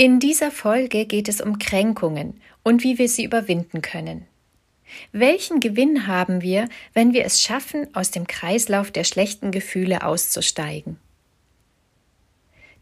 In 0.00 0.20
dieser 0.20 0.52
Folge 0.52 1.06
geht 1.06 1.26
es 1.26 1.40
um 1.40 1.58
Kränkungen 1.58 2.40
und 2.62 2.84
wie 2.84 2.98
wir 2.98 3.08
sie 3.08 3.24
überwinden 3.24 3.82
können. 3.82 4.28
Welchen 5.10 5.58
Gewinn 5.58 6.06
haben 6.06 6.40
wir, 6.40 6.68
wenn 6.94 7.12
wir 7.12 7.24
es 7.24 7.42
schaffen, 7.42 7.92
aus 7.96 8.12
dem 8.12 8.28
Kreislauf 8.28 8.92
der 8.92 9.02
schlechten 9.02 9.50
Gefühle 9.50 10.04
auszusteigen? 10.04 11.00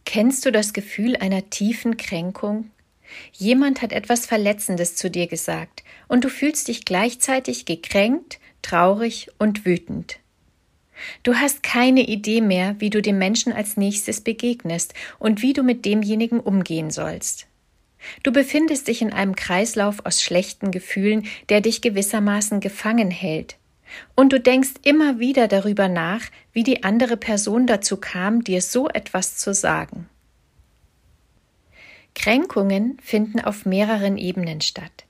Kennst 0.04 0.44
du 0.44 0.52
das 0.52 0.74
Gefühl 0.74 1.16
einer 1.16 1.48
tiefen 1.48 1.96
Kränkung? 1.96 2.70
Jemand 3.32 3.80
hat 3.80 3.92
etwas 3.92 4.26
Verletzendes 4.26 4.94
zu 4.94 5.10
dir 5.10 5.26
gesagt, 5.26 5.84
und 6.08 6.22
du 6.22 6.28
fühlst 6.28 6.68
dich 6.68 6.84
gleichzeitig 6.84 7.64
gekränkt, 7.64 8.40
traurig 8.60 9.30
und 9.38 9.64
wütend. 9.64 10.18
Du 11.22 11.34
hast 11.34 11.62
keine 11.62 12.02
Idee 12.02 12.40
mehr, 12.40 12.76
wie 12.78 12.90
du 12.90 13.02
dem 13.02 13.18
Menschen 13.18 13.52
als 13.52 13.76
nächstes 13.76 14.20
begegnest 14.20 14.94
und 15.18 15.42
wie 15.42 15.52
du 15.52 15.62
mit 15.62 15.84
demjenigen 15.84 16.40
umgehen 16.40 16.90
sollst. 16.90 17.46
Du 18.22 18.32
befindest 18.32 18.88
dich 18.88 19.02
in 19.02 19.12
einem 19.12 19.34
Kreislauf 19.36 20.04
aus 20.04 20.22
schlechten 20.22 20.70
Gefühlen, 20.70 21.26
der 21.48 21.60
dich 21.60 21.82
gewissermaßen 21.82 22.60
gefangen 22.60 23.10
hält. 23.10 23.56
Und 24.14 24.32
du 24.32 24.40
denkst 24.40 24.74
immer 24.82 25.18
wieder 25.18 25.48
darüber 25.48 25.88
nach, 25.88 26.22
wie 26.52 26.62
die 26.62 26.82
andere 26.82 27.16
Person 27.16 27.66
dazu 27.66 27.96
kam, 27.96 28.42
dir 28.42 28.60
so 28.60 28.88
etwas 28.88 29.36
zu 29.36 29.54
sagen. 29.54 30.08
Kränkungen 32.14 32.98
finden 33.02 33.40
auf 33.40 33.66
mehreren 33.66 34.16
Ebenen 34.16 34.60
statt. 34.60 35.04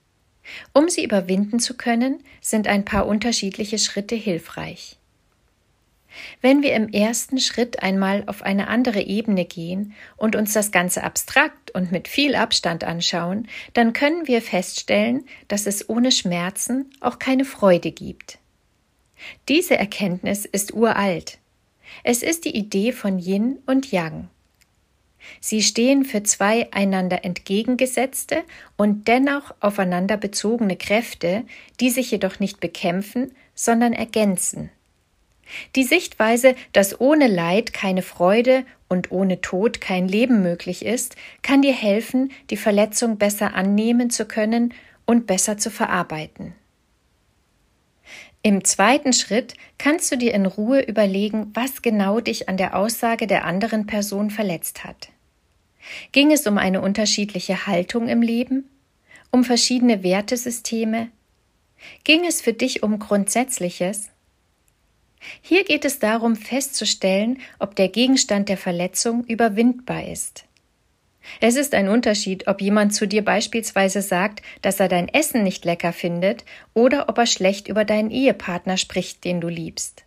Um 0.72 0.88
sie 0.88 1.05
überwinden 1.05 1.58
zu 1.58 1.77
können, 1.77 2.22
sind 2.41 2.69
ein 2.69 2.84
paar 2.84 3.06
unterschiedliche 3.06 3.78
Schritte 3.78 4.14
hilfreich. 4.14 4.98
Wenn 6.41 6.62
wir 6.62 6.75
im 6.75 6.89
ersten 6.89 7.39
Schritt 7.39 7.83
einmal 7.83 8.25
auf 8.27 8.42
eine 8.42 8.69
andere 8.69 9.03
Ebene 9.03 9.45
gehen 9.45 9.95
und 10.17 10.36
uns 10.36 10.53
das 10.53 10.72
Ganze 10.72 11.03
abstrakt 11.03 11.70
und 11.72 11.92
mit 11.92 12.09
viel 12.09 12.34
Abstand 12.34 12.84
anschauen, 12.84 13.48
dann 13.75 13.92
können 13.92 14.27
wir 14.27 14.42
feststellen, 14.42 15.27
dass 15.48 15.67
es 15.67 15.89
ohne 15.89 16.12
Schmerzen 16.12 16.91
auch 17.00 17.19
keine 17.19 17.44
Freude 17.44 17.92
gibt. 17.92 18.39
Diese 19.48 19.77
Erkenntnis 19.77 20.44
ist 20.44 20.75
uralt. 20.75 21.39
Es 22.05 22.22
ist 22.22 22.44
die 22.44 22.56
Idee 22.56 22.92
von 22.92 23.19
Yin 23.19 23.59
und 23.67 23.91
Yang. 23.91 24.28
Sie 25.41 25.62
stehen 25.62 26.05
für 26.05 26.22
zwei 26.22 26.72
einander 26.72 27.25
entgegengesetzte 27.25 28.44
und 28.77 29.09
dennoch 29.09 29.55
aufeinander 29.61 30.17
bezogene 30.17 30.77
Kräfte, 30.77 31.44
die 31.81 31.91
sich 31.91 32.11
jedoch 32.11 32.39
nicht 32.39 32.61
bekämpfen, 32.61 33.33
sondern 33.55 33.92
ergänzen. 33.92 34.70
Die 35.75 35.84
Sichtweise, 35.84 36.55
dass 36.72 37.00
ohne 37.00 37.28
Leid 37.28 37.72
keine 37.72 38.02
Freude 38.02 38.64
und 38.89 39.12
ohne 39.12 39.41
Tod 39.41 39.80
kein 39.80 40.08
Leben 40.08 40.42
möglich 40.42 40.84
ist, 40.84 41.16
kann 41.42 41.62
dir 41.62 41.72
helfen, 41.72 42.33
die 42.50 42.56
Verletzung 42.56 43.16
besser 43.16 43.55
annehmen 43.55 44.11
zu 44.11 44.27
können 44.27 44.75
und 45.05 45.26
besser 45.26 45.59
zu 45.59 45.70
verarbeiten. 45.70 46.54
Im 48.43 48.62
zweiten 48.65 49.12
Schritt 49.12 49.54
kannst 49.76 50.12
du 50.12 50.16
dir 50.16 50.32
in 50.32 50.47
Ruhe 50.47 50.81
überlegen, 50.81 51.50
was 51.54 51.82
genau 51.82 52.20
dich 52.20 52.49
an 52.49 52.56
der 52.56 52.76
Aussage 52.76 53.26
der 53.26 53.44
anderen 53.44 53.87
Person 53.87 54.31
verletzt 54.31 54.84
hat. 54.84 55.09
Ging 56.12 56.31
es 56.32 56.47
um 56.47 56.59
eine 56.59 56.81
unterschiedliche 56.81 57.66
Haltung 57.66 58.09
im 58.09 58.22
Leben? 58.22 58.69
Um 59.32 59.43
verschiedene 59.43 60.03
Wertesysteme? 60.03 61.09
Ging 62.04 62.25
es 62.25 62.41
für 62.41 62.53
dich 62.53 62.82
um 62.82 62.99
Grundsätzliches? 62.99 64.10
Hier 65.41 65.65
geht 65.65 65.84
es 65.84 65.99
darum 65.99 66.37
festzustellen, 66.37 67.38
ob 67.59 67.75
der 67.75 67.88
Gegenstand 67.88 68.49
der 68.49 68.56
Verletzung 68.56 69.25
überwindbar 69.25 70.06
ist. 70.06 70.44
Es 71.41 71.56
ist 71.56 71.75
ein 71.75 71.88
Unterschied, 71.88 72.47
ob 72.47 72.60
jemand 72.60 72.94
zu 72.94 73.06
dir 73.06 73.25
beispielsweise 73.25 74.00
sagt, 74.00 74.43
dass 74.62 74.81
er 74.81 74.88
dein 74.88 75.09
Essen 75.09 75.43
nicht 75.43 75.65
lecker 75.65 75.93
findet 75.93 76.44
oder 76.72 77.09
ob 77.09 77.19
er 77.19 77.26
schlecht 77.26 77.69
über 77.69 77.84
deinen 77.84 78.10
Ehepartner 78.10 78.76
spricht, 78.76 79.25
den 79.25 79.41
du 79.41 79.49
liebst. 79.49 80.05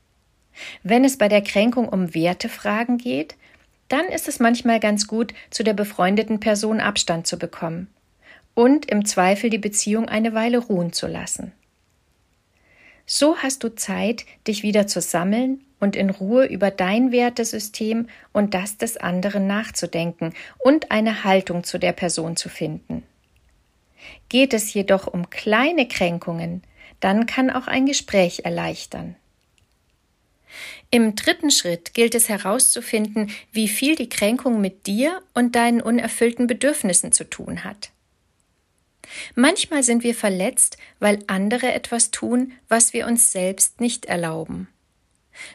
Wenn 0.84 1.04
es 1.04 1.18
bei 1.18 1.28
der 1.28 1.42
Kränkung 1.42 1.90
um 1.90 2.14
Wertefragen 2.14 2.98
geht, 2.98 3.36
dann 3.88 4.06
ist 4.06 4.28
es 4.28 4.40
manchmal 4.40 4.80
ganz 4.80 5.08
gut, 5.08 5.34
zu 5.50 5.64
der 5.64 5.74
befreundeten 5.74 6.40
Person 6.40 6.80
Abstand 6.80 7.28
zu 7.28 7.38
bekommen 7.38 7.88
und 8.54 8.86
im 8.92 9.06
Zweifel 9.06 9.50
die 9.50 9.58
Beziehung 9.58 10.10
eine 10.10 10.34
Weile 10.34 10.58
ruhen 10.58 10.92
zu 10.92 11.08
lassen. 11.08 11.54
So 13.12 13.38
hast 13.38 13.64
du 13.64 13.70
Zeit, 13.70 14.28
dich 14.48 14.62
wieder 14.62 14.86
zu 14.86 15.02
sammeln 15.02 15.66
und 15.80 15.96
in 15.96 16.12
Ruhe 16.12 16.46
über 16.46 16.70
dein 16.70 17.12
Wertesystem 17.12 18.08
und 18.34 18.54
das 18.54 18.78
des 18.78 18.98
anderen 18.98 19.48
nachzudenken 19.48 20.36
und 20.60 20.92
eine 20.92 21.24
Haltung 21.24 21.64
zu 21.64 21.80
der 21.80 21.92
Person 21.92 22.36
zu 22.36 22.50
finden. 22.50 23.02
Geht 24.30 24.54
es 24.54 24.72
jedoch 24.76 25.08
um 25.08 25.32
kleine 25.32 25.88
Kränkungen, 25.88 26.62
dann 27.00 27.26
kann 27.26 27.50
auch 27.50 27.66
ein 27.66 27.88
Gespräch 27.88 28.46
erleichtern. 28.46 29.16
Im 30.92 31.16
dritten 31.16 31.50
Schritt 31.50 31.96
gilt 31.96 32.14
es 32.14 32.30
herauszufinden, 32.30 33.32
wie 33.52 33.70
viel 33.70 33.96
die 33.96 34.10
Kränkung 34.10 34.62
mit 34.62 34.86
dir 34.86 35.20
und 35.34 35.56
deinen 35.56 35.82
unerfüllten 35.82 36.46
Bedürfnissen 36.46 37.12
zu 37.12 37.28
tun 37.28 37.64
hat. 37.64 37.90
Manchmal 39.36 39.84
sind 39.84 40.04
wir 40.04 40.16
verletzt, 40.16 40.78
weil 41.00 41.24
andere 41.28 41.74
etwas 41.74 42.12
tun, 42.12 42.54
was 42.68 42.94
wir 42.94 43.08
uns 43.08 43.32
selbst 43.32 43.82
nicht 43.82 44.06
erlauben. 44.06 44.68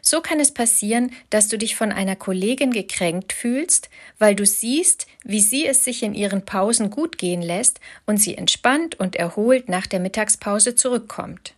So 0.00 0.20
kann 0.20 0.40
es 0.40 0.52
passieren, 0.52 1.12
dass 1.30 1.48
du 1.48 1.58
dich 1.58 1.76
von 1.76 1.92
einer 1.92 2.16
Kollegin 2.16 2.72
gekränkt 2.72 3.32
fühlst, 3.32 3.90
weil 4.18 4.34
du 4.34 4.46
siehst, 4.46 5.06
wie 5.24 5.40
sie 5.40 5.66
es 5.66 5.84
sich 5.84 6.02
in 6.02 6.14
ihren 6.14 6.44
Pausen 6.44 6.90
gut 6.90 7.18
gehen 7.18 7.42
lässt 7.42 7.80
und 8.06 8.18
sie 8.18 8.36
entspannt 8.36 8.98
und 8.98 9.16
erholt 9.16 9.68
nach 9.68 9.86
der 9.86 10.00
Mittagspause 10.00 10.74
zurückkommt. 10.74 11.54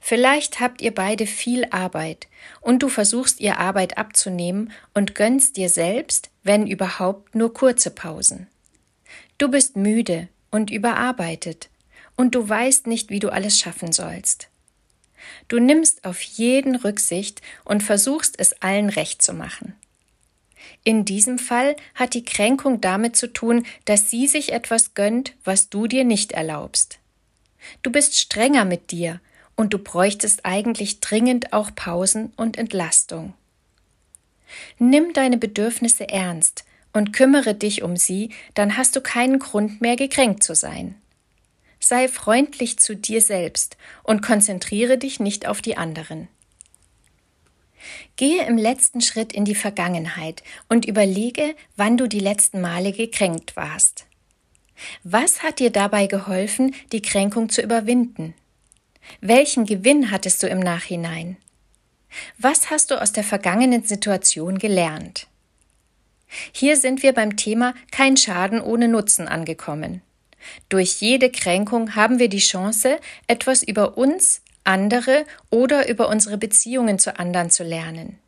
Vielleicht 0.00 0.60
habt 0.60 0.80
ihr 0.80 0.94
beide 0.94 1.26
viel 1.26 1.66
Arbeit 1.70 2.28
und 2.60 2.82
du 2.82 2.88
versuchst 2.88 3.40
ihr 3.40 3.58
Arbeit 3.58 3.98
abzunehmen 3.98 4.72
und 4.94 5.14
gönnst 5.14 5.56
dir 5.56 5.68
selbst, 5.68 6.30
wenn 6.42 6.66
überhaupt, 6.66 7.34
nur 7.34 7.52
kurze 7.52 7.90
Pausen. 7.90 8.46
Du 9.36 9.48
bist 9.48 9.76
müde, 9.76 10.28
und 10.56 10.70
überarbeitet, 10.70 11.68
und 12.16 12.34
du 12.34 12.48
weißt 12.48 12.86
nicht, 12.86 13.10
wie 13.10 13.18
du 13.18 13.28
alles 13.28 13.58
schaffen 13.58 13.92
sollst. 13.92 14.48
Du 15.48 15.58
nimmst 15.58 16.06
auf 16.06 16.22
jeden 16.22 16.76
Rücksicht 16.76 17.42
und 17.64 17.82
versuchst 17.82 18.36
es 18.38 18.54
allen 18.62 18.88
recht 18.88 19.20
zu 19.20 19.34
machen. 19.34 19.74
In 20.82 21.04
diesem 21.04 21.38
Fall 21.38 21.76
hat 21.94 22.14
die 22.14 22.24
Kränkung 22.24 22.80
damit 22.80 23.16
zu 23.16 23.30
tun, 23.30 23.66
dass 23.84 24.08
sie 24.08 24.26
sich 24.26 24.52
etwas 24.52 24.94
gönnt, 24.94 25.34
was 25.44 25.68
du 25.68 25.86
dir 25.86 26.04
nicht 26.04 26.32
erlaubst. 26.32 27.00
Du 27.82 27.92
bist 27.92 28.18
strenger 28.18 28.64
mit 28.64 28.90
dir 28.92 29.20
und 29.56 29.74
du 29.74 29.78
bräuchtest 29.78 30.46
eigentlich 30.46 31.00
dringend 31.00 31.52
auch 31.52 31.74
Pausen 31.74 32.32
und 32.36 32.56
Entlastung. 32.56 33.34
Nimm 34.78 35.12
deine 35.12 35.36
Bedürfnisse 35.36 36.08
ernst 36.08 36.64
und 36.96 37.12
kümmere 37.12 37.54
dich 37.54 37.82
um 37.82 37.96
sie, 37.96 38.30
dann 38.54 38.78
hast 38.78 38.96
du 38.96 39.02
keinen 39.02 39.38
Grund 39.38 39.82
mehr 39.82 39.96
gekränkt 39.96 40.42
zu 40.42 40.54
sein. 40.54 40.94
Sei 41.78 42.08
freundlich 42.08 42.78
zu 42.78 42.96
dir 42.96 43.20
selbst 43.20 43.76
und 44.02 44.22
konzentriere 44.22 44.96
dich 44.96 45.20
nicht 45.20 45.46
auf 45.46 45.60
die 45.60 45.76
anderen. 45.76 46.28
Gehe 48.16 48.46
im 48.46 48.56
letzten 48.56 49.02
Schritt 49.02 49.34
in 49.34 49.44
die 49.44 49.54
Vergangenheit 49.54 50.42
und 50.70 50.86
überlege, 50.86 51.54
wann 51.76 51.98
du 51.98 52.06
die 52.08 52.18
letzten 52.18 52.62
Male 52.62 52.92
gekränkt 52.92 53.56
warst. 53.56 54.06
Was 55.04 55.42
hat 55.42 55.58
dir 55.58 55.70
dabei 55.70 56.06
geholfen, 56.06 56.74
die 56.92 57.02
Kränkung 57.02 57.50
zu 57.50 57.60
überwinden? 57.60 58.32
Welchen 59.20 59.66
Gewinn 59.66 60.10
hattest 60.10 60.42
du 60.42 60.48
im 60.48 60.60
Nachhinein? 60.60 61.36
Was 62.38 62.70
hast 62.70 62.90
du 62.90 63.00
aus 63.00 63.12
der 63.12 63.24
vergangenen 63.24 63.84
Situation 63.84 64.58
gelernt? 64.58 65.28
Hier 66.52 66.76
sind 66.76 67.02
wir 67.02 67.12
beim 67.12 67.36
Thema 67.36 67.74
kein 67.90 68.16
Schaden 68.16 68.60
ohne 68.60 68.88
Nutzen 68.88 69.28
angekommen. 69.28 70.02
Durch 70.68 71.00
jede 71.00 71.30
Kränkung 71.30 71.94
haben 71.94 72.18
wir 72.18 72.28
die 72.28 72.38
Chance, 72.38 72.98
etwas 73.26 73.62
über 73.62 73.96
uns, 73.98 74.42
andere 74.64 75.24
oder 75.50 75.88
über 75.88 76.08
unsere 76.08 76.38
Beziehungen 76.38 76.98
zu 76.98 77.18
anderen 77.18 77.50
zu 77.50 77.62
lernen. 77.62 78.18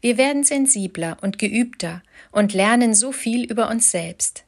Wir 0.00 0.16
werden 0.16 0.44
sensibler 0.44 1.16
und 1.20 1.38
geübter 1.38 2.02
und 2.30 2.54
lernen 2.54 2.94
so 2.94 3.12
viel 3.12 3.44
über 3.44 3.68
uns 3.68 3.90
selbst. 3.90 4.44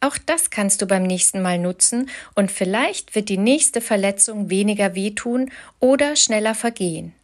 Auch 0.00 0.18
das 0.18 0.50
kannst 0.50 0.82
du 0.82 0.86
beim 0.86 1.02
nächsten 1.02 1.42
Mal 1.42 1.58
nutzen 1.58 2.10
und 2.34 2.50
vielleicht 2.50 3.14
wird 3.14 3.28
die 3.28 3.38
nächste 3.38 3.80
Verletzung 3.80 4.50
weniger 4.50 4.94
wehtun 4.94 5.50
oder 5.80 6.16
schneller 6.16 6.54
vergehen. 6.54 7.14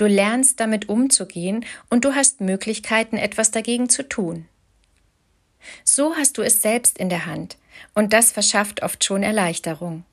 Du 0.00 0.06
lernst 0.06 0.60
damit 0.60 0.88
umzugehen 0.88 1.66
und 1.90 2.06
du 2.06 2.14
hast 2.14 2.40
Möglichkeiten, 2.40 3.18
etwas 3.18 3.50
dagegen 3.50 3.90
zu 3.90 4.08
tun. 4.08 4.46
So 5.84 6.16
hast 6.16 6.38
du 6.38 6.42
es 6.42 6.62
selbst 6.62 6.96
in 6.96 7.10
der 7.10 7.26
Hand 7.26 7.58
und 7.94 8.14
das 8.14 8.32
verschafft 8.32 8.82
oft 8.82 9.04
schon 9.04 9.22
Erleichterung. 9.22 10.04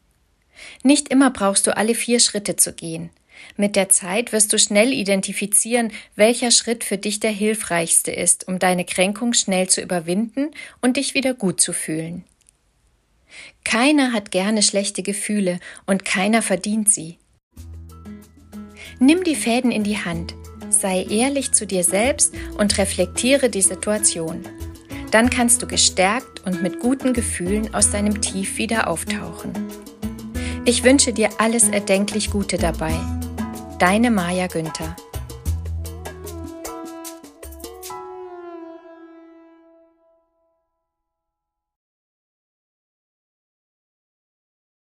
Nicht 0.83 1.07
immer 1.07 1.31
brauchst 1.31 1.67
du 1.67 1.77
alle 1.77 1.95
vier 1.95 2.19
Schritte 2.19 2.57
zu 2.57 2.73
gehen. 2.73 3.11
Mit 3.55 3.77
der 3.77 3.87
Zeit 3.87 4.33
wirst 4.33 4.51
du 4.51 4.59
schnell 4.59 4.91
identifizieren, 4.91 5.93
welcher 6.17 6.51
Schritt 6.51 6.83
für 6.83 6.97
dich 6.97 7.21
der 7.21 7.31
hilfreichste 7.31 8.11
ist, 8.11 8.45
um 8.45 8.59
deine 8.59 8.83
Kränkung 8.83 9.31
schnell 9.31 9.69
zu 9.69 9.79
überwinden 9.79 10.51
und 10.81 10.97
dich 10.97 11.13
wieder 11.13 11.33
gut 11.33 11.61
zu 11.61 11.71
fühlen. 11.71 12.25
Keiner 13.63 14.11
hat 14.11 14.31
gerne 14.31 14.63
schlechte 14.63 15.01
Gefühle 15.01 15.61
und 15.85 16.03
keiner 16.03 16.41
verdient 16.41 16.91
sie. 16.91 17.19
Nimm 18.99 19.23
die 19.23 19.35
Fäden 19.35 19.71
in 19.71 19.83
die 19.83 19.97
Hand, 19.97 20.33
sei 20.69 21.03
ehrlich 21.03 21.51
zu 21.51 21.67
dir 21.67 21.83
selbst 21.83 22.33
und 22.57 22.77
reflektiere 22.77 23.49
die 23.49 23.61
Situation. 23.61 24.41
Dann 25.11 25.29
kannst 25.29 25.61
du 25.61 25.67
gestärkt 25.67 26.45
und 26.45 26.63
mit 26.63 26.79
guten 26.79 27.13
Gefühlen 27.13 27.73
aus 27.73 27.91
deinem 27.91 28.21
Tief 28.21 28.57
wieder 28.57 28.89
auftauchen. 28.89 29.53
Ich 30.65 30.83
wünsche 30.83 31.13
dir 31.13 31.29
alles 31.37 31.69
erdenklich 31.69 32.31
Gute 32.31 32.57
dabei. 32.57 32.93
Deine 33.79 34.11
Maja 34.11 34.47
Günther 34.47 34.95